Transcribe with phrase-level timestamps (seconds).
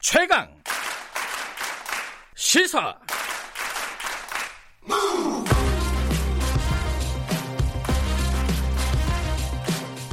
[0.00, 0.48] 최강
[2.34, 2.96] 시사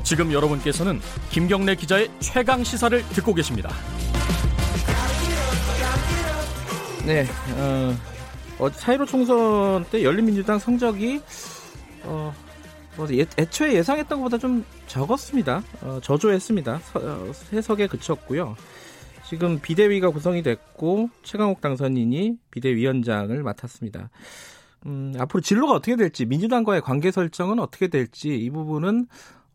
[0.03, 3.69] 지금 여러분께서는 김경래 기자의 최강 시사를 듣고 계십니다.
[7.05, 7.25] 네,
[7.55, 7.95] 어,
[8.59, 11.21] 어, 4.15 총선 때 열린민주당 성적이
[12.03, 12.33] 어,
[12.97, 15.63] 뭐 예, 애초에 예상했던 것보다 좀 적었습니다.
[15.81, 16.79] 어, 저조했습니다.
[16.79, 18.57] 서, 어, 해석에 그쳤고요.
[19.29, 24.09] 지금 비대위가 구성이 됐고 최강욱 당선인이 비대위원장을 맡았습니다.
[24.85, 29.07] 음, 앞으로 진로가 어떻게 될지 민주당과의 관계 설정은 어떻게 될지 이 부분은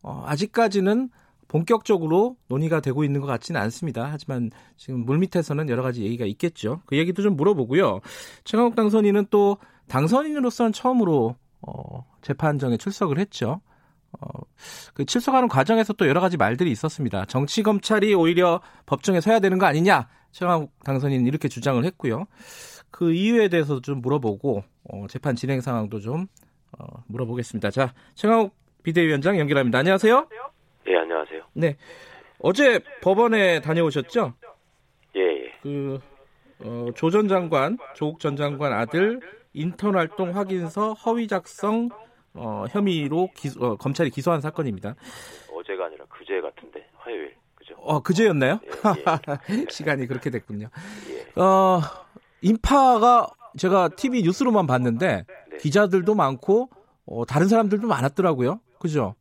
[0.03, 1.09] 어, 아직까지는
[1.47, 4.09] 본격적으로 논의가 되고 있는 것 같지는 않습니다.
[4.11, 6.81] 하지만 지금 물밑에서는 여러 가지 얘기가 있겠죠.
[6.85, 8.01] 그 얘기도 좀 물어보고요.
[8.43, 13.61] 최강욱 당선인은 또 당선인으로서는 처음으로 어, 재판정에 출석을 했죠.
[14.21, 14.27] 어,
[14.93, 17.25] 그 출석하는 과정에서 또 여러 가지 말들이 있었습니다.
[17.25, 20.07] 정치 검찰이 오히려 법정에 서야 되는 거 아니냐?
[20.31, 22.25] 최강욱 당선인은 이렇게 주장을 했고요.
[22.91, 26.27] 그 이유에 대해서 좀 물어보고 어, 재판 진행 상황도 좀
[26.77, 27.71] 어, 물어보겠습니다.
[27.71, 29.79] 자, 최강욱 비대위원장 연결합니다.
[29.79, 30.27] 안녕하세요.
[30.87, 31.43] 예, 안녕하세요.
[31.53, 31.77] 네.
[32.39, 34.33] 어제 법원에 다녀오셨죠?
[35.15, 35.51] 예, 예.
[35.61, 35.99] 그,
[36.59, 39.21] 어, 조 전 장관, 조국 전 장관 아들
[39.53, 41.89] 인턴 활동 확인서 허위 작성
[42.35, 44.95] 어, 혐의로 기소, 어, 검찰이 기소한 사건입니다.
[45.53, 47.75] 어제가 아니라 그제 같은데 화요일 그죠?
[47.77, 48.59] 어 그제였나요?
[48.63, 49.65] 예, 예.
[49.69, 50.69] 시간이 그렇게 됐군요.
[51.09, 51.41] 예.
[51.41, 51.79] 어
[52.41, 55.57] 인파가 제가 TV 뉴스로만 봤는데 네.
[55.57, 56.69] 기자들도 많고
[57.05, 58.59] 어, 다른 사람들도 많았더라고요.
[58.79, 59.15] 그죠?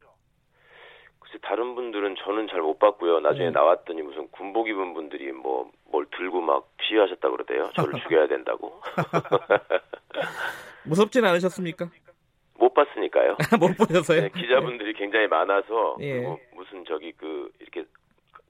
[1.21, 3.21] 글쎄 다른 분들은 저는 잘 못 봤고요.
[3.21, 3.51] 나중에 네.
[3.51, 7.71] 나왔더니 무슨 군복 입은 분들이 뭐 뭘 들고 막 피하셨다 그러대요.
[7.77, 8.81] 저를 죽여야 된다고.
[10.85, 11.91] 무섭진 않으셨습니까?
[12.59, 13.37] 못 봤으니까요.
[13.61, 14.23] 못 보셔서요?
[14.23, 16.15] 네, 기자분들이 굉장히 많아서 예.
[16.19, 17.85] 그리고 무슨 저기 그 이렇게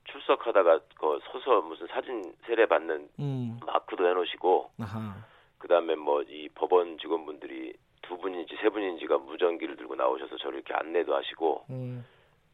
[0.05, 5.14] 출석하다가 그 서서 무슨 사진 세례 받는 음, 마크도 해놓으시고 아하.
[5.59, 7.72] 그다음에 뭐 이 법원 직원분들이
[8.03, 12.05] 두 분인지 세 분인지가 무전기를 들고 나오셔서 저를 이렇게 안내도 하시고 음,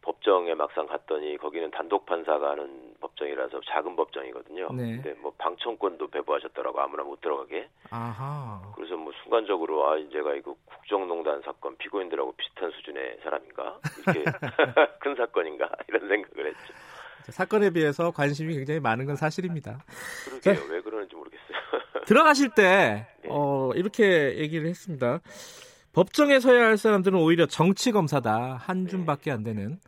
[0.03, 4.69] 법정에 막상 갔더니 거기는 단독 판사가 하는 법정이라서 작은 법정이거든요.
[4.72, 5.01] 네.
[5.03, 7.69] 근데 뭐 방청권도 배부하셨더라고 아무나 못 들어가게.
[7.91, 8.61] 아하.
[8.77, 10.55] 그래서 뭐 순간적으로 아 제가 이거
[10.88, 14.25] 국정농단 사건 피고인들하고 비슷한 수준의 사람인가 이렇게
[15.00, 16.75] 큰 사건인가 이런 생각을 했죠.
[17.28, 19.84] 사건에 비해서 관심이 굉장히 많은 건 사실입니다.
[20.25, 21.59] 그러게요 왜 그러는지 모르겠어요.
[22.06, 23.28] 들어가실 때 네.
[23.28, 25.21] 어, 이렇게 얘기를 했습니다.
[25.93, 28.91] 법정에 서야 할 사람들은 오히려 정치 검사다 한 네.
[28.91, 29.78] 줌밖에 안 되는.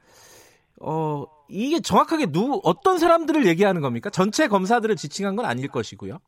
[0.82, 4.08] 어 이게 정확하게 누 어떤 사람들을 얘기하는 겁니까?
[4.08, 6.18] 전체 검사들을 지칭한 건 아닐 것이고요.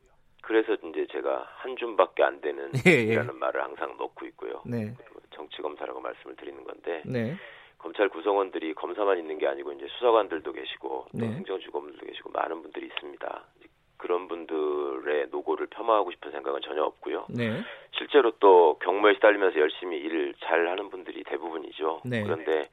[0.42, 3.02] 그래서 이제 제가 한 줌밖에 안 되는 예, 예.
[3.02, 4.60] 이라는 말을 항상 넣고 있고요.
[4.66, 4.92] 네,
[5.30, 7.36] 정치 검사라고 말씀을 드리는 건데 네,
[7.78, 11.26] 검찰 구성원들이 검사만 있는 게 아니고 이제 수사관들도 계시고 또 네.
[11.28, 13.44] 행정주검들도 계시고 많은 분들이 있습니다.
[13.96, 17.26] 그런 분들의 노고를 폄하하고 싶은 생각은 전혀 없고요.
[17.30, 17.62] 네,
[17.92, 22.02] 실제로 또 경무에 시달리면서 열심히 일을 잘 하는 분들이 대부분이죠.
[22.04, 22.24] 네.
[22.24, 22.68] 그런데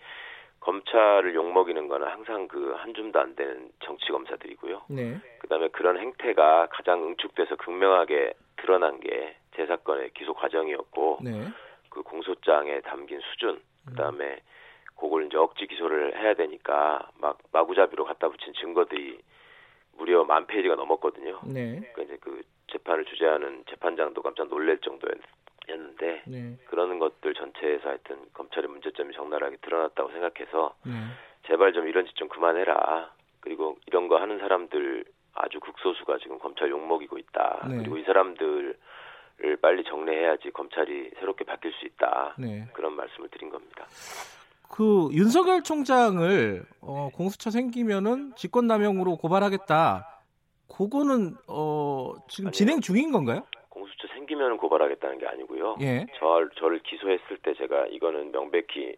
[0.60, 4.84] 검찰을 욕먹이는 거는 항상 그 한 줌도 안 되는 정치 검사들이고요.
[4.90, 11.48] 네, 그다음에 그런 행태가 가장 응축돼서 극명하게 드러난 게 제 사건의 기소 과정이었고 네,
[11.90, 14.40] 그 공소장에 담긴 수준 그다음에
[14.96, 19.20] 그걸 이제 억지 기소를 해야 되니까 막 마구잡이로 갖다 붙인 증거들이
[19.98, 21.42] 무려 만 페이지가 넘었거든요.
[21.46, 22.42] 네, 그러니까 이제 그
[22.72, 25.18] 재판을 주재하는 재판장도 깜짝 놀랄 정도였
[25.78, 30.92] 는데 네, 그러는 것들 전체에서 하여튼 검찰의 문제점이 적나라하게 드러났다고 생각해서 네.
[31.48, 33.12] 제발 좀 이런 짓 좀 그만해라.
[33.40, 37.68] 그리고 이런 거 하는 사람들 아주 극소수가 지금 검찰 욕먹이고 있다.
[37.70, 37.78] 네.
[37.78, 38.76] 그리고 이 사람들을
[39.62, 42.36] 빨리 정리해야지 검찰이 새롭게 바뀔 수 있다.
[42.38, 42.68] 네.
[42.74, 43.86] 그런 말씀을 드린 겁니다.
[44.70, 50.22] 그 윤석열 총장을 어, 공수처 생기면은 직권남용으로 고발하겠다.
[50.68, 52.52] 그거는 어, 지금 아니요.
[52.52, 53.44] 진행 중인 건가요?
[53.80, 55.78] 공수처 생기면 고발하겠다는 게 아니고요.
[55.82, 56.06] 예.
[56.18, 58.96] 저, 저를 기소했을 때 제가 이거는 명백히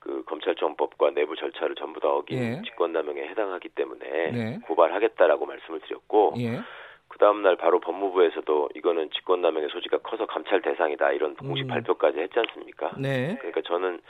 [0.00, 2.62] 그 검찰청법과 내부 절차를 전부 다 어긴 예.
[2.64, 4.58] 직권남용에 해당하기 때문에 네.
[4.66, 6.60] 고발하겠다라고 말씀을 드렸고 예.
[7.08, 11.68] 그 다음날 바로 법무부에서도 이거는 직권남용의 소지가 커서 감찰 대상이다 이런 공식 음.
[11.68, 12.92] 발표까지 했지 않습니까?
[12.98, 13.36] 네.
[13.38, 14.00] 그러니까 저는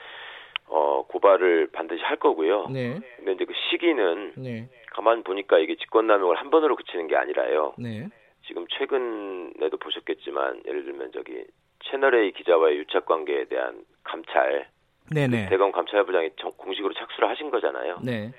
[0.66, 2.68] 어 고발을 반드시 할 거고요.
[2.68, 3.00] 네.
[3.16, 4.68] 근데 이제 그 시기는 네.
[4.92, 7.74] 가만 보니까 이게 직권남용을 한 번으로 그치는 게 아니라요.
[7.78, 8.06] 네.
[8.50, 11.44] 지금 최근에도 보셨겠지만 예를 들면 저기
[11.84, 14.66] 채널 A 기자와의 유착 관계에 대한 감찰
[15.12, 15.48] 네네.
[15.48, 18.00] 대검 감찰부장이 정- 공식으로 착수를 하신 거잖아요.
[18.02, 18.32] 네.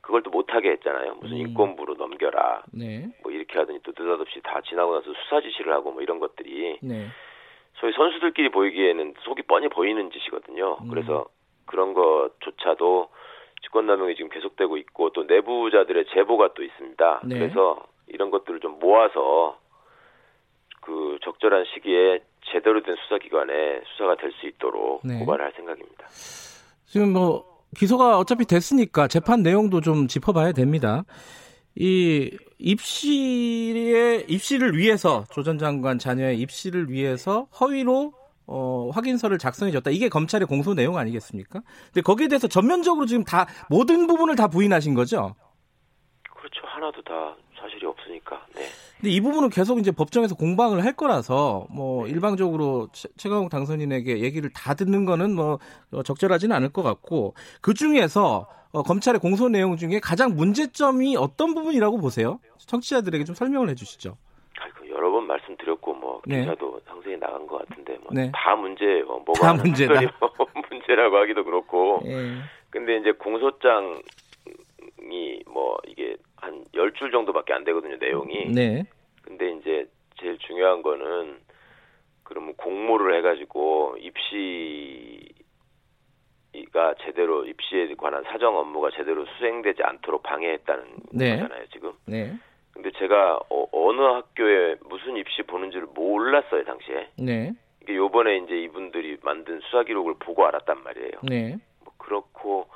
[0.00, 1.14] 그걸 또 못하게 했잖아요.
[1.20, 1.40] 무슨 음.
[1.42, 2.64] 인권부로 넘겨라.
[2.72, 3.06] 네.
[3.22, 7.06] 뭐 이렇게 하더니 또 느닷없이 다 지나고 나서 수사 지시를 하고 뭐 이런 것들이 네.
[7.74, 10.78] 소위 선수들끼리 보이기에는 속이 뻔히 보이는 짓이거든요.
[10.82, 10.88] 음.
[10.88, 11.26] 그래서
[11.66, 13.10] 그런 것조차도
[13.62, 17.20] 직권남용이 지금 계속되고 있고 또 내부자들의 제보가 또 있습니다.
[17.26, 17.38] 네.
[17.38, 19.58] 그래서 이런 것들을 좀 모아서
[20.80, 22.20] 그 적절한 시기에
[22.52, 25.18] 제대로 된 수사기관에 수사가 될 수 있도록 네.
[25.20, 26.06] 고발을 할 생각입니다.
[26.84, 31.04] 지금 뭐 기소가 어차피 됐으니까 재판 내용도 좀 짚어봐야 됩니다.
[31.74, 38.12] 이 입시의 입시를 위해서 조 전 장관 자녀의 입시를 위해서 허위로
[38.46, 39.90] 어, 확인서를 작성해줬다.
[39.90, 41.62] 이게 검찰의 공소 내용 아니겠습니까?
[41.86, 45.34] 근데 거기에 대해서 전면적으로 지금 다 모든 부분을 다 부인하신 거죠?
[46.36, 46.60] 그렇죠.
[46.66, 47.36] 하나도 다
[47.82, 48.46] 사실이 없으니까.
[48.54, 48.62] 네.
[49.00, 54.50] 근데 이 부분은 계속 이제 법정에서 공방을 할 거라서 뭐 일방적으로 최- 최강욱 당선인에게 얘기를
[54.54, 55.58] 다 듣는 거는 뭐
[55.92, 61.54] 어, 적절하지는 않을 것 같고 그 중에서 어, 검찰의 공소 내용 중에 가장 문제점이 어떤
[61.54, 62.38] 부분이라고 보세요?
[62.66, 64.16] 청취자들에게 좀 설명을 해주시죠.
[64.58, 66.40] 아이고, 여러 번 말씀드렸고 뭐 네.
[66.40, 68.30] 기사도 상세히 나간 것 같은데 뭐 네.
[68.34, 69.04] 다 문제예요.
[69.04, 70.00] 뭐가 다 문제다.
[70.20, 70.30] 뭐
[70.70, 72.00] 문제라고 하기도 그렇고.
[72.06, 72.36] 예.
[72.70, 74.00] 근데 이제 공소장이
[75.46, 76.11] 뭐 이게 한
[76.82, 78.46] 열 줄 정도밖에 안 되거든요, 내용이.
[78.52, 78.84] 네.
[79.22, 79.86] 근데 이제
[80.20, 81.38] 제일 중요한 거는
[82.24, 85.34] 그러면 공모를 해가지고 입시가
[87.04, 91.36] 제대로 입시에 관한 사정 업무가 제대로 수행되지 않도록 방해했다는 네.
[91.36, 91.92] 거잖아요, 지금.
[92.06, 92.34] 네.
[92.72, 97.08] 근데 제가 어, 느 학교에 무슨 입시 보는지를 몰랐어요, 당시에.
[97.18, 97.52] 네.
[97.82, 101.12] 이게 요번에 이제 이분들이 만든 수사 기록을 보고 알았단 말이에요.
[101.24, 101.56] 네.
[101.84, 102.68] 뭐 그렇고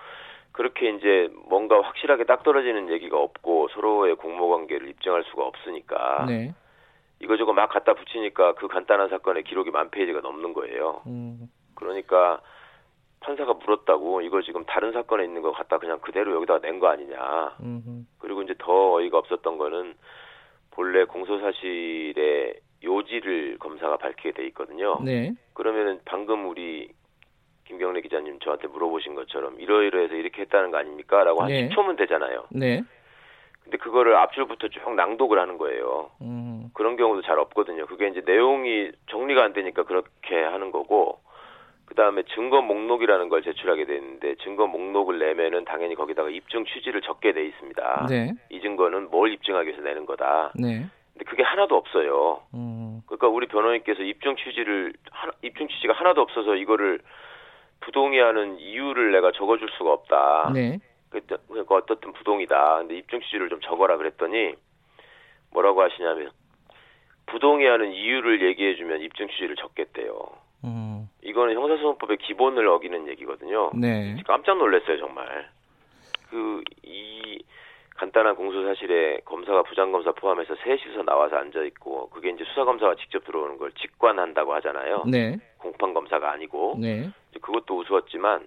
[0.57, 6.55] 그렇게 이제 뭔가 확실하게 딱 떨어지는 얘기가 없고 서로의 공모 관계를 입증할 수가 없으니까 네.
[7.21, 11.03] 이거저거 막 갖다 붙이니까 그 간단한 사건의 기록이 만 페이지가 넘는 거예요.
[11.07, 12.41] 음, 그러니까
[13.21, 17.57] 판사가 물었다고 이거 지금 다른 사건에 있는 거 갖다 그냥 그대로 여기다 낸 거 아니냐.
[17.61, 19.95] 음, 그리고 이제 더 어이가 없었던 거는
[20.71, 24.99] 본래 공소 사실의 요지를 검사가 밝히게 돼 있거든요.
[25.05, 25.35] 네.
[25.53, 26.89] 그러면은 방금 우리
[28.17, 31.69] 기자님 저한테 물어보신 것처럼 이러이러해서 이렇게 했다는 거 아닙니까?라고 한 네.
[31.69, 32.45] 10초면 되잖아요.
[32.51, 32.83] 네.
[33.63, 36.11] 근데 그거를 앞줄부터 쭉 낭독을 하는 거예요.
[36.23, 37.87] 음, 그런 경우도 잘 없거든요.
[37.87, 41.19] 그게 이제 내용이 정리가 안 되니까 그렇게 하는 거고,
[41.85, 47.33] 그 다음에 증거 목록이라는 걸 제출하게 되는데, 증거 목록을 내면은 당연히 거기다가 입증 취지를 적게
[47.33, 48.07] 돼 있습니다.
[48.09, 48.33] 네.
[48.51, 50.53] 이 증거는 뭘 입증하기 위해서 내는 거다.
[50.55, 50.87] 네.
[51.13, 52.43] 근데 그게 하나도 없어요.
[52.55, 54.93] 음, 그러니까 우리 변호인께서 입증 취지를,
[55.43, 57.01] 입증 취지가 하나도 없어서 이거를
[57.81, 60.51] 부동의하는 이유를 내가 적어줄 수가 없다.
[60.55, 60.79] 네.
[61.11, 62.79] 그러니까 어떻든 부동이다.
[62.79, 64.55] 근데 입증 취지를 좀 적어라 그랬더니
[65.53, 66.31] 뭐라고 하시냐면
[67.27, 70.19] 부동의하는 이유를 얘기해주면 입증 취지를 적겠대요.
[70.65, 73.71] 음, 이거는 형사소송법의 기본을 어기는 얘기거든요.
[73.75, 74.17] 네.
[74.27, 75.49] 깜짝 놀랐어요 정말.
[76.31, 77.39] 그 이
[77.97, 83.25] 간단한 공소 사실에 검사가 부장검사 포함해서 셋이서 나와서 앉아 있고 그게 이제 수사 검사가 직접
[83.25, 85.05] 들어오는 걸 직관한다고 하잖아요.
[85.07, 85.39] 네.
[85.59, 87.11] 공판 검사가 아니고 네.
[87.41, 88.47] 그것도 우스웠지만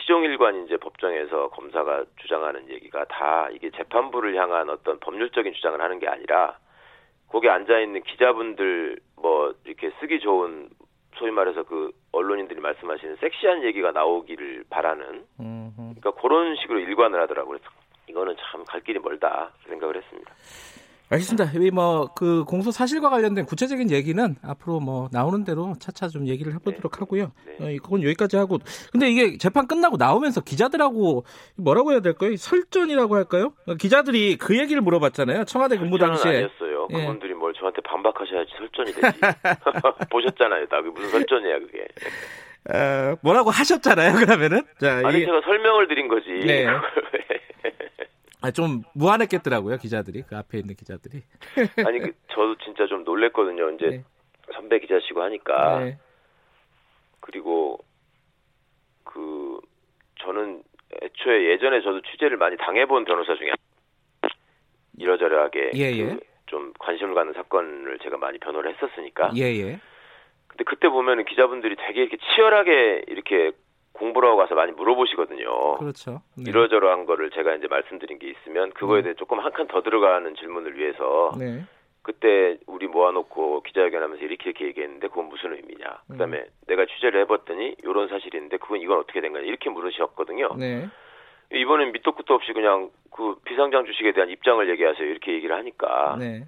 [0.00, 6.08] 시종일관 이제 법정에서 검사가 주장하는 얘기가 다 이게 재판부를 향한 어떤 법률적인 주장을 하는 게
[6.08, 6.58] 아니라
[7.28, 10.68] 거기 앉아 있는 기자분들 뭐 이렇게 쓰기 좋은
[11.16, 15.24] 소위 말해서 그 언론인들이 말씀하시는 섹시한 얘기가 나오기를 바라는.
[15.36, 17.58] 그러니까 그런 식으로 일관을 하더라고요.
[17.58, 17.74] 그래서
[18.08, 20.32] 이거는 참 갈 길이 멀다 생각을 했습니다.
[21.10, 21.52] 알겠습니다.
[21.58, 27.00] 이 뭐그 공소 사실과 관련된 구체적인 얘기는 앞으로 뭐 나오는 대로 차차 좀 얘기를 해보도록
[27.00, 27.32] 하고요.
[27.46, 27.76] 네.
[27.76, 28.58] 어, 그건 여기까지 하고.
[28.92, 31.24] 근데 이게 재판 끝나고 나오면서 기자들하고
[31.56, 32.36] 뭐라고 해야 될까요?
[32.36, 33.54] 설전이라고 할까요?
[33.66, 35.44] 어, 기자들이 그 얘기를 물어봤잖아요.
[35.46, 36.30] 청와대 근무 당시에.
[36.44, 36.88] 아니었어요.
[36.90, 37.00] 예.
[37.00, 39.00] 그분들이 뭘 저한테 반박하셔야지 설전이 되지.
[40.12, 40.66] 보셨잖아요.
[40.66, 41.86] 다 그게 무슨 설전이야 그게.
[42.70, 44.12] 어, 뭐라고 하셨잖아요.
[44.26, 46.28] 그러면은 자, 아니 이게 제가 설명을 드린 거지.
[46.44, 46.66] 네.
[48.48, 49.76] 아, 좀 무안했겠더라고요.
[49.76, 51.22] 기자들이 그 앞에 있는 기자들이.
[51.86, 53.70] 아니 그 저도 진짜 좀 놀랬거든요.
[53.70, 54.04] 이제 네.
[54.54, 55.98] 선배 기자시고 하니까 네.
[57.20, 57.78] 그리고
[59.04, 59.60] 그
[60.20, 60.62] 저는
[61.02, 64.30] 애초에 예전에 저도 취재를 많이 당해본 변호사 중에 한-
[64.98, 66.18] 이러저러하게 예, 그 예.
[66.46, 69.30] 좀 관심을 갖는 사건을 제가 많이 변호를 했었으니까.
[69.36, 69.80] 예, 예.
[70.48, 73.52] 근데 그때 보면은 기자분들이 되게 이렇게 치열하게 이렇게
[73.98, 75.78] 공부를 하고 가서 많이 물어보시거든요.
[75.78, 76.22] 그렇죠.
[76.36, 76.44] 네.
[76.48, 79.02] 이러저러한 거를 제가 이제 말씀드린 게 있으면 그거에 네.
[79.04, 81.62] 대해 조금 한 칸 더 들어가는 질문을 위해서 네.
[82.02, 85.84] 그때 우리 모아놓고 기자회견하면서 이렇게 이렇게 얘기했는데 그건 무슨 의미냐.
[86.10, 90.54] 그다음에 내가 취재를 해봤더니 이런 사실이 있는데 그건 이건 어떻게 된 거냐 이렇게 물으셨거든요.
[90.56, 90.88] 네.
[91.52, 96.44] 이번엔 밑도 끝도 없이 그냥 그 비상장 주식에 대한 입장을 얘기하세요 이렇게 얘기를 하니까 네.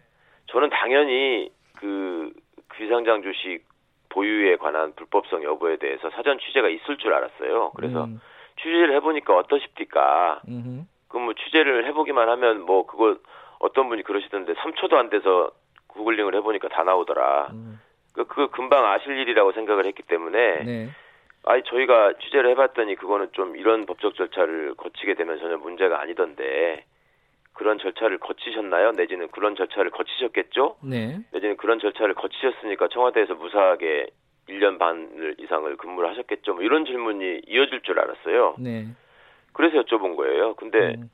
[0.46, 2.32] 저는 당연히 그
[2.74, 3.62] 비상장 주식
[4.10, 7.72] 보유에 관한 불법성 여부에 대해서 사전 취재가 있을 줄 알았어요.
[7.74, 8.20] 그래서 음,
[8.60, 10.42] 취재를 해보니까 어떠십니까?
[10.46, 10.84] 음흠.
[11.08, 13.16] 그럼 뭐 취재를 해보기만 하면 뭐 그거
[13.58, 15.50] 어떤 분이 그러시던데 3초도 안 돼서
[15.88, 17.48] 구글링을 해보니까 다 나오더라.
[17.52, 17.80] 음,
[18.12, 20.90] 그, 그거 금방 아실 일이라고 생각을 했기 때문에 네.
[21.44, 26.84] 아니 저희가 취재를 해봤더니 그거는 좀 이런 법적 절차를 거치게 되면 전혀 문제가 아니던데
[27.52, 28.92] 그런 절차를 거치셨나요?
[28.92, 30.76] 내지는 그런 절차를 거치셨겠죠?
[30.82, 31.20] 네.
[31.32, 34.06] 내지는 그런 절차를 거치셨으니까 청와대에서 무사하게
[34.48, 36.54] 1년 반 이상을 근무를 하셨겠죠?
[36.54, 38.56] 뭐 이런 질문이 이어질 줄 알았어요.
[38.58, 38.86] 네.
[39.52, 40.54] 그래서 여쭤본 거예요.
[40.54, 41.10] 근데 음.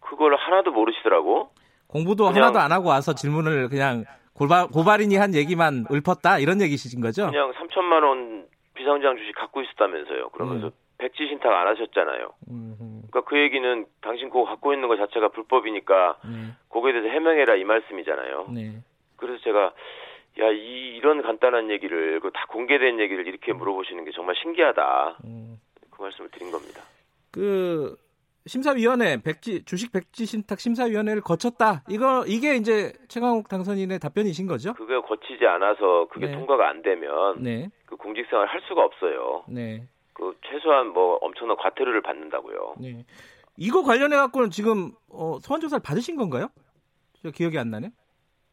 [0.00, 1.50] 그걸 하나도 모르시더라고.
[1.86, 7.26] 공부도 하나도 안 하고 와서 질문을 그냥 고발, 고발인이 한 얘기만 읊었다 이런 얘기신 거죠?
[7.30, 10.30] 그냥 3천만 원 비상장 주식 갖고 있었다면서요.
[10.30, 10.72] 그러면서 음.
[11.04, 12.30] 백지 신탁 안 하셨잖아요.
[12.46, 16.52] 그러니까 그 얘기는 당신 그거 갖고 있는 것 자체가 불법이니까 네.
[16.70, 18.48] 거기에 대해서 해명해라 이 말씀이잖아요.
[18.54, 18.80] 네.
[19.16, 19.72] 그래서 제가
[20.40, 25.18] 야, 이, 이런 간단한 얘기를, 그 다 공개된 얘기를 이렇게 물어보시는 게 정말 신기하다.
[25.26, 25.60] 음.
[25.90, 26.82] 그 말씀을 드린 겁니다.
[27.30, 27.94] 그
[28.46, 31.82] 심사위원회 백지 주식 백지 신탁 심사위원회를 거쳤다.
[31.88, 34.72] 이거 이게 이제 최강욱 당선인의 답변이신 거죠?
[34.74, 36.32] 그게 거치지 않아서 그게 네.
[36.32, 37.68] 통과가 안 되면 네.
[37.86, 39.44] 그 공직생활 할 수가 없어요.
[39.48, 39.86] 네.
[40.14, 42.76] 그 최소한 뭐 엄청난 과태료를 받는다고요.
[42.80, 43.04] 네.
[43.56, 46.48] 이거 관련해 갖고는 지금 어, 소환 조사를 받으신 건가요?
[47.22, 47.90] 저 기억이 안 나네.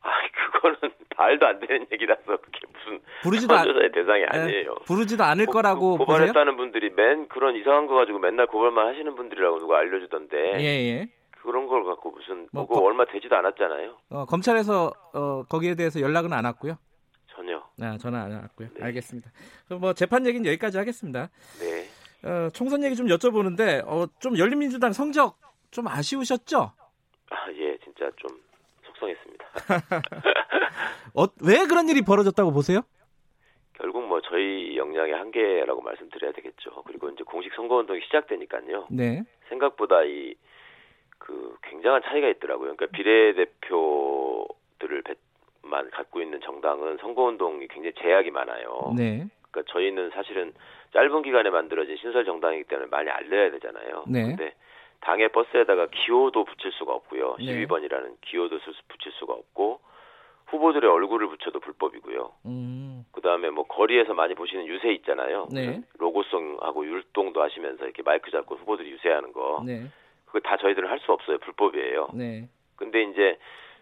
[0.02, 0.10] 아,
[0.54, 0.78] 그거는
[1.18, 4.76] 말도 안 되는 얘기라서 그게 무슨 부르지도 않, 조사의 대상이 예, 아니에요.
[4.86, 6.06] 부르지도 않을 고- 거라고 고- 보세요.
[6.18, 11.08] 고발했다는 분들이 맨 그런 이상한 거 가지고 맨날 고발만 하시는 분들이라고 누가 알려주던데 예, 예.
[11.44, 13.98] 그런 걸 갖고 무슨 뭐 거- 얼마 되지도 않았잖아요.
[14.10, 16.78] 어, 검찰에서 어, 거기에 대해서 연락은 안 왔고요.
[17.80, 18.70] 아, 전화 안 왔고요.
[18.76, 18.84] 네.
[18.84, 19.32] 알겠습니다.
[19.66, 21.30] 그럼 뭐 재판 얘기는 여기까지 하겠습니다.
[21.60, 21.88] 네.
[22.28, 25.38] 어, 총선 얘기 좀 여쭤보는데 어, 좀 열린민주당 성적
[25.72, 26.72] 좀 아쉬우셨죠?
[27.30, 28.40] 아, 예, 진짜 좀
[28.84, 29.46] 속상했습니다.
[31.16, 32.82] 어, 왜 그런 일이 벌어졌다고 보세요?
[33.74, 36.84] 결국 뭐 저희 역량의 한계라고 말씀드려야 되겠죠.
[36.86, 38.88] 그리고 이제 공식 선거 운동이 시작되니까요.
[38.92, 39.24] 네.
[39.50, 40.36] 생각보다 이
[41.22, 42.76] 그 굉장한 차이가 있더라고요.
[42.76, 45.04] 그러니까 비례대표들을
[45.64, 48.94] 만 갖고 있는 정당은 선거운동이 굉장히 제약이 많아요.
[48.98, 49.26] 네.
[49.52, 50.54] 그러니까 저희는 사실은
[50.94, 54.06] 짧은 기간에 만들어진 신설 정당이기 때문에 많이 알려야 되잖아요.
[54.08, 54.24] 네.
[54.24, 54.54] 근데
[55.02, 57.36] 당의 버스에다가 기호도 붙일 수가 없고요.
[57.40, 57.46] 네.
[57.46, 59.80] 12번이라는 기호도 붙일 수가 없고
[60.48, 62.32] 후보들의 얼굴을 붙여도 불법이고요.
[62.46, 63.06] 음.
[63.14, 65.48] 그다음에 뭐 거리에서 많이 보시는 유세 있잖아요.
[65.52, 65.82] 네.
[65.98, 69.64] 로고송하고 율동도 하시면서 이렇게 마이크 잡고 후보들이 유세하는 거.
[69.66, 69.86] 네.
[70.26, 71.38] 그거 다 저희들은 할 수 없어요.
[71.40, 72.10] 불법이에요.
[72.14, 72.48] 네.
[72.76, 73.38] 근데 이제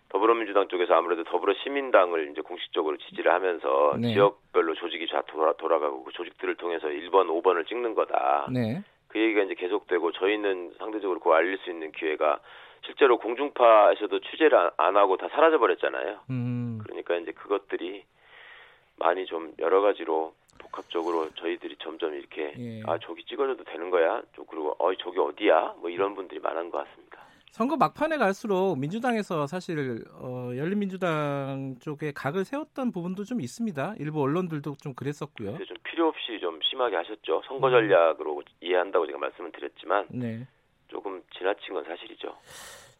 [0.10, 4.14] 더불어민주당 쪽에서 아무래도 더불어 시민당을 이제 공식적으로 지지를 하면서 네.
[4.14, 8.48] 지역별로 조직이 다 돌아, 돌아가고 그 조직들을 통해서 1번, 5번을 찍는 거다.
[8.52, 8.84] 네.
[9.08, 12.40] 그 얘기가 이제 계속되고 저희는 상대적으로 그거 알릴 수 있는 기회가
[12.86, 16.20] 실제로 공중파에서도 취재를 안- 안 하고 다 사라져 버렸잖아요.
[16.32, 16.80] 음.
[16.84, 18.04] 그러니까 이제 그것들이
[18.98, 22.82] 많이 좀 여러 가지로 복합적으로 저희들이 점점 이렇게 예.
[22.86, 24.22] 아 저기 찍어줘도 되는 거야?
[24.36, 25.76] 또 그리고 어 저기 어디야?
[25.80, 27.20] 뭐 이런 분들이 많은 것 같습니다.
[27.52, 33.96] 선거 막판에 갈수록 민주당에서 사실 어, 열린민주당 쪽에 각을 세웠던 부분도 좀 있습니다.
[34.00, 35.58] 일부 언론들도 좀 그랬었고요.
[35.58, 37.38] 좀 필요 없이 좀 심하게 하셨죠.
[37.38, 37.42] 음.
[37.48, 40.48] 선거 전략으로 이해한다고 제가 말씀을 드렸지만 네.
[40.88, 42.36] 조금 지나친 건 사실이죠.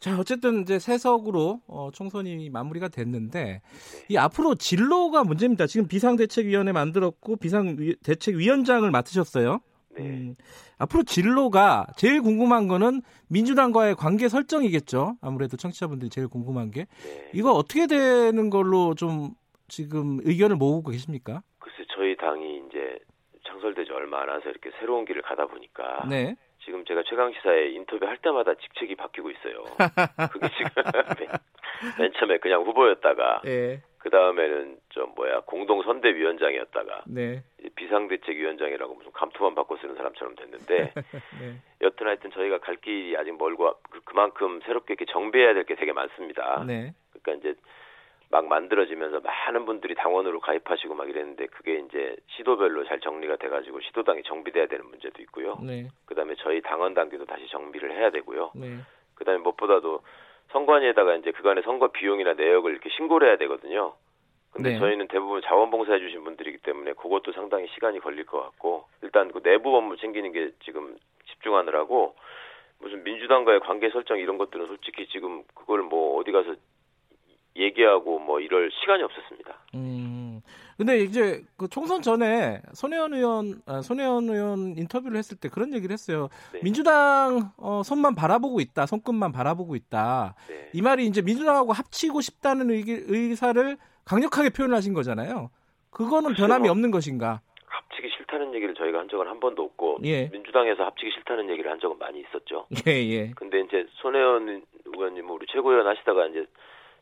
[0.00, 3.60] 자, 어쨌든 이제 세석으로 어, 총선이 마무리가 됐는데
[4.08, 5.66] 이 앞으로 진로가 문제입니다.
[5.66, 9.60] 지금 비상대책위원회 만들었고 비상대책위원장을 맡으셨어요.
[9.96, 10.02] 네.
[10.02, 10.34] 음,
[10.78, 15.16] 앞으로 진로가 제일 궁금한 거는 민주당과의 관계 설정이겠죠.
[15.20, 17.30] 아무래도 청취자분들이 제일 궁금한 게 네.
[17.34, 19.30] 이거 어떻게 되는 걸로 좀
[19.68, 21.42] 지금 의견을 모으고 계십니까?
[21.58, 22.98] 글쎄 저희 당이 이제
[23.46, 26.36] 창설되지 얼마 안 와서 이렇게 새로운 길을 가다 보니까 네.
[26.64, 29.64] 지금 제가 최강 시사에 인터뷰 할 때마다 직책이 바뀌고 있어요.
[30.32, 30.70] 그게 지금
[31.18, 31.28] 맨,
[31.98, 33.82] 맨 처음에 그냥 후보였다가 네.
[34.00, 37.42] 그 다음에는 좀 뭐야 공동 선대위원장이었다가 네.
[37.76, 40.92] 비상대책위원장이라고 무슨 감투만 바꿔 쓰는 사람처럼 됐는데
[41.40, 41.56] 네.
[41.82, 45.92] 여튼 하여튼 저희가 갈 길이 아직 멀고 그- 그만큼 새롭게 이렇게 정비해야 될 게 되게
[45.92, 46.64] 많습니다.
[46.66, 46.94] 네.
[47.22, 47.60] 그러니까 이제
[48.30, 54.22] 막 만들어지면서 많은 분들이 당원으로 가입하시고 막 이랬는데 그게 이제 시도별로 잘 정리가 돼가지고 시도당이
[54.22, 55.58] 정비돼야 되는 문제도 있고요.
[55.62, 55.88] 네.
[56.06, 58.52] 그다음에 저희 당원 당규도 다시 정비를 해야 되고요.
[58.54, 58.78] 네.
[59.16, 60.00] 그다음에 무엇보다도
[60.52, 63.94] 선관위에다가 이제 그간의 선거 비용이나 내역을 이렇게 신고를 해야 되거든요.
[64.52, 64.78] 근데 네.
[64.78, 69.76] 저희는 대부분 자원봉사해 주신 분들이기 때문에 그것도 상당히 시간이 걸릴 것 같고 일단 그 내부
[69.76, 70.96] 업무 챙기는 게 지금
[71.28, 72.16] 집중하느라고
[72.80, 76.54] 무슨 민주당과의 관계 설정 이런 것들은 솔직히 지금 그걸 뭐 어디 가서
[77.54, 79.56] 얘기하고 뭐 이럴 시간이 없었습니다.
[79.74, 80.09] 음.
[80.76, 85.92] 근데 이제 그 총선 전에 손혜원 의원, 아, 손혜원 의원 인터뷰를 했을 때 그런 얘기를
[85.92, 86.28] 했어요.
[86.52, 86.60] 네.
[86.62, 90.34] 민주당 어, 손만 바라보고 있다, 손끝만 바라보고 있다.
[90.48, 90.70] 네.
[90.72, 95.50] 이 말이 이제 민주당하고 합치고 싶다는 의, 의사를 강력하게 표현하신 거잖아요.
[95.90, 96.68] 그거는 변함이.
[96.68, 97.40] 없는 것인가?
[97.66, 100.28] 합치기 싫다는 얘기를 저희가 한 적은 한 번도 없고 예.
[100.28, 102.66] 민주당에서 합치기 싫다는 얘기를 한 적은 많이 있었죠.
[102.86, 103.30] 예, 예.
[103.36, 106.46] 근데 이제 손혜원 의원님 우리 최고위원 하시다가 이제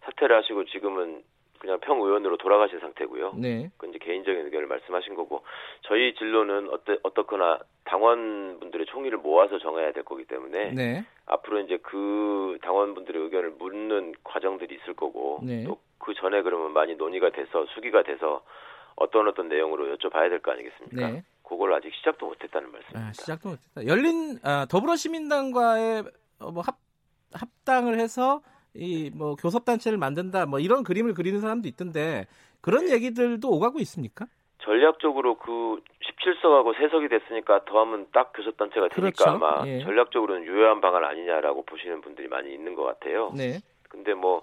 [0.05, 1.23] 사퇴를 하시고 지금은
[1.59, 3.35] 그냥 평의원으로 돌아가신 상태고요.
[3.37, 3.71] 네.
[3.77, 5.43] 그 이제 개인적인 의견을 말씀하신 거고
[5.83, 11.05] 저희 진로는 어때 어떻거나 당원분들의 총의를 모아서 정해야 될 거기 때문에 네.
[11.27, 15.65] 앞으로 이제 그 당원분들의 의견을 묻는 과정들이 있을 거고 네.
[15.65, 18.43] 또그 전에 그러면 많이 논의가 돼서 수기가 돼서
[18.97, 21.11] 어떤 어떤 내용으로 여쭤봐야 될 거 아니겠습니까?
[21.11, 21.23] 네.
[21.43, 23.09] 그걸 아직 시작도 못했다는 말씀입니다.
[23.09, 23.87] 아, 시작도 못했다.
[23.87, 26.05] 열린 아, 더불어시민당과의
[26.41, 26.77] 어, 뭐 합,
[27.33, 28.43] 합당을 해서
[28.75, 32.27] 이 뭐 교섭단체를 만든다 뭐 이런 그림을 그리는 사람도 있던데
[32.61, 32.95] 그런 네.
[32.95, 34.27] 얘기들도 오가고 있습니까?
[34.61, 35.81] 전략적으로 그
[36.23, 39.25] 17석하고 3석이 됐으니까 더하면 딱 교섭단체가 되니까 그렇죠.
[39.31, 39.81] 아마 예.
[39.81, 43.33] 전략적으로는 유효한 방안 아니냐라고 보시는 분들이 많이 있는 것 같아요.
[43.37, 43.61] 네.
[43.89, 44.43] 근데 뭐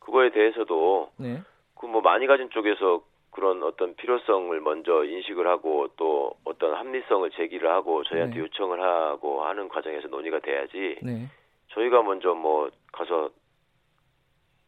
[0.00, 1.40] 그거에 대해서도 네.
[1.76, 8.04] 그뭐 많이 가진 쪽에서 그런 어떤 필요성을 먼저 인식을 하고 또 어떤 합리성을 제기를 하고
[8.04, 8.40] 저희한테 네.
[8.42, 11.28] 요청을 하고 하는 과정에서 논의가 돼야지 네.
[11.68, 13.30] 저희가 먼저 뭐 가서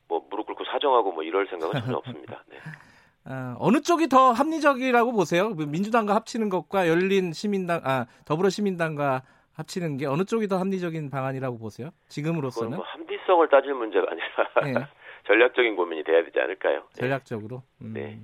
[0.08, 2.44] 뭐 무릎 꿇고 사정하고 뭐 이럴 생각은 전혀 없습니다.
[2.49, 2.56] 네.
[3.26, 5.54] 아, 어느 쪽이 더 합리적이라고 보세요?
[5.56, 9.23] 그 민주당과 합치는 것과 열린 시민당 아 더불어 시민당과
[9.54, 11.90] 합치는 게 어느 쪽이 더 합리적인 방안이라고 보세요?
[12.08, 14.87] 지금으로서는 뭐 합리성을 따질 문제가 아니라 네.
[15.26, 16.80] 전략적인 고민이 돼야 되지 않을까요?
[16.80, 17.00] 네.
[17.00, 17.62] 전략적으로.
[17.80, 17.92] 음.
[17.94, 18.20] 네.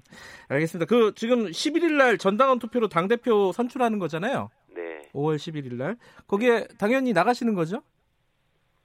[0.49, 0.87] 알겠습니다.
[0.87, 4.51] 그 지금 11일 날 전당원 투표로 당 대표 선출하는 거잖아요.
[4.75, 5.01] 네.
[5.15, 5.97] 5월 11일 날.
[6.27, 7.83] 거기에 당연히 나가시는 거죠?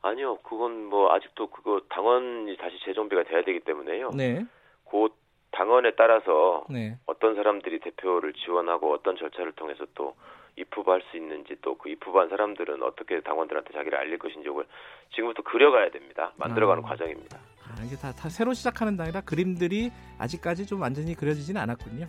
[0.05, 0.37] 아니요.
[0.43, 4.11] 그건 뭐 아직도 그거 당원이 다시 재정비가 돼야 되기 때문에요.
[4.15, 4.45] 네.
[4.89, 5.07] 그
[5.51, 6.97] 당원에 따라서 네.
[7.05, 10.15] 어떤 사람들이 대표를 지원하고 어떤 절차를 통해서 또
[10.57, 14.65] 입후보할 수 있는지 또 그 입후보한 사람들은 어떻게 당원들한테 자기를 알릴 것인지 이걸
[15.13, 16.33] 지금부터 그려가야 됩니다.
[16.37, 16.87] 만들어가는 아.
[16.87, 17.37] 과정입니다.
[17.37, 22.07] 아, 이게 다, 다 새로 시작하는 당이라 그림들이 아직까지 좀 완전히 그려지지는 않았군요.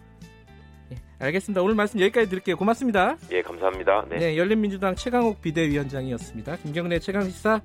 [0.93, 1.62] 예, 알겠습니다.
[1.62, 2.57] 오늘 말씀 여기까지 드릴게요.
[2.57, 3.16] 고맙습니다.
[3.33, 4.07] 예, 감사합니다.
[4.09, 4.19] 네.
[4.19, 6.57] 네, 열린민주당 최강욱 비대위원장이었습니다.
[6.57, 7.61] 김경래 최강시사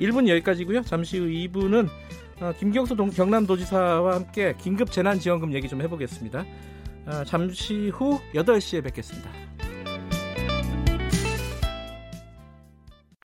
[0.00, 0.82] 1분 여기까지고요.
[0.82, 1.88] 잠시 후 2부는
[2.40, 6.44] 어, 김경수 동, 경남도지사와 함께 긴급 재난지원금 얘기 좀 해보겠습니다.
[7.06, 9.45] 아, 잠시 후 8시에 뵙겠습니다.